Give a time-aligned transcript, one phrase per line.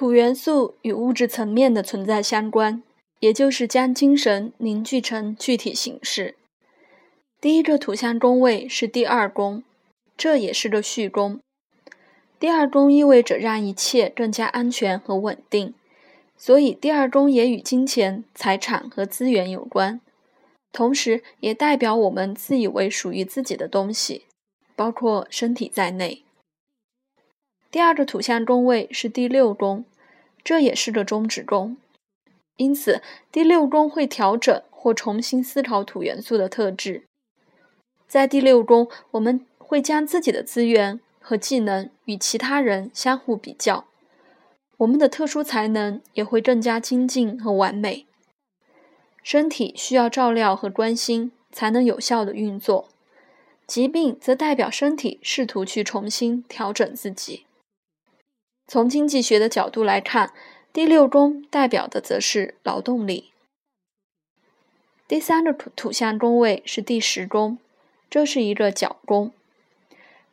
[0.00, 2.82] 土元素与物质层面的存在相关，
[3.18, 6.36] 也就是将精神凝聚成具体形式。
[7.38, 9.62] 第一个土象宫位是第二宫，
[10.16, 11.38] 这也是个序宫。
[12.38, 15.74] 第二宫意味着让一切更加安全和稳定，
[16.34, 20.00] 所以第二宫也与金钱、财产和资源有关，
[20.72, 24.24] 同时也代表我们自以为属于自己的东西，
[24.74, 26.22] 包括身体在内。
[27.70, 29.84] 第二个土象宫位是第六宫，
[30.42, 31.76] 这也是个中止宫，
[32.56, 37.04] 因此第六宫会调整或重新思考土元素的特质。
[38.06, 41.00] 在第六宫，我们会将自己的资源。
[41.22, 43.84] 和技能与其他人相互比较，
[44.78, 48.06] 我们的特殊才能也会更加精进和完美。
[49.22, 52.88] 身体需要照料和关心，才能有效的运作。
[53.66, 57.44] 疾病则代表身体试图去重新调整自己。
[58.70, 60.32] 从经济学的角度来看，
[60.72, 63.32] 第六宫代表的则是劳动力。
[65.08, 67.58] 第三个土土象宫位是第十宫，
[68.08, 69.32] 这是一个角宫。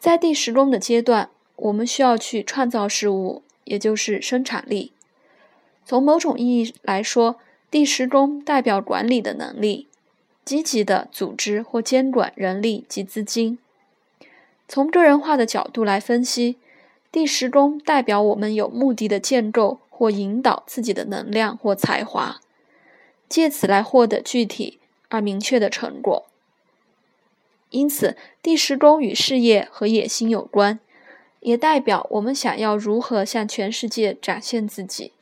[0.00, 4.90] 在第十宫的阶段，我们需要去创造事物，也就是生产力。
[5.86, 7.36] 从某种意义来说，
[7.70, 9.86] 第十宫代表管理的能力，
[10.44, 13.60] 积极的组织或监管人力及资金。
[14.66, 16.56] 从个人化的角度来分析，
[17.14, 22.40] 第十宫代表我们有目的的建构或引导自己的能量或才华，
[23.28, 26.26] 借此来获得具体而明确的成果。
[27.70, 30.80] 因此，第十宫与事业和野心有关，
[31.38, 35.12] 也代表我们想要如何向全世界展现自己。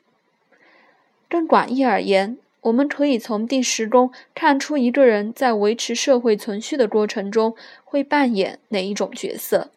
[1.28, 9.68] 更广义而言，我们可以从第十宫看出一个人在维持社会存续的过程中会扮演哪一种角色。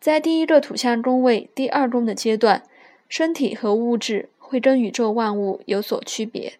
[0.00, 2.62] 在第一个土象宫位第二宫的阶段，
[3.08, 6.54] 身体和物质会跟宇宙万物有所区别。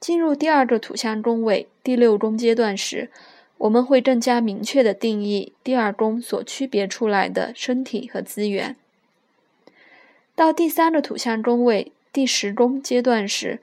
[0.00, 3.10] 进入第二个土象宫位第六宫阶段时，
[3.58, 8.74] 我们会更加明确地定义第二宫所区别出来的身体和资源。
[10.34, 13.60] 到第三个土象宫位第十宫阶段时，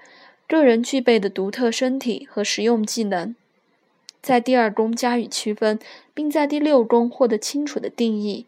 [0.47, 3.35] 个人具备的独特身体和实用技能，
[4.21, 5.79] 在第二宫加以区分，
[6.13, 8.45] 并在第六宫获得清楚的定义，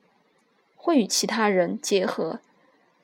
[0.81, 2.39] 会与其他人结合，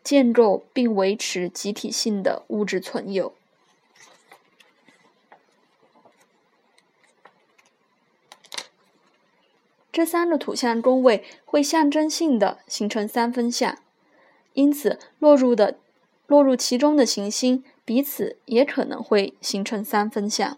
[0.02, 3.36] 建构并维持集体性的物质存有。
[9.91, 13.78] 这三个土象宫位会象征性的形成三分相，
[14.53, 15.78] 因此落入的
[16.28, 20.57] 落入其中的行星彼此也可能会形成三分相。